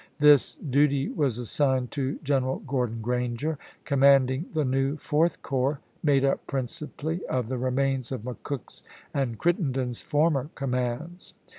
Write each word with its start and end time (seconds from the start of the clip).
This 0.17 0.55
duty 0.55 1.09
was 1.09 1.37
assigned 1.37 1.91
to 1.91 2.17
General 2.23 2.57
Gordon 2.65 3.01
Granger, 3.03 3.59
commanding 3.85 4.47
the 4.51 4.65
new 4.65 4.97
Fourth 4.97 5.43
Corps, 5.43 5.79
made 6.01 6.25
up 6.25 6.47
principally 6.47 7.23
of 7.27 7.49
the 7.49 7.59
remains 7.59 8.11
of 8.11 8.21
McCook's 8.23 8.81
and 9.13 9.37
Crittenden's 9.37 10.01
former 10.01 10.49
commands. 10.55 11.35